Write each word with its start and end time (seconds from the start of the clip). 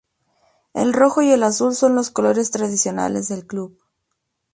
El 0.73 0.93
rojo 0.93 1.21
y 1.21 1.29
el 1.31 1.43
azul 1.43 1.75
son 1.75 1.93
los 1.93 2.09
colores 2.09 2.49
tradicionales 2.49 3.27
del 3.27 3.45
club. 3.45 3.77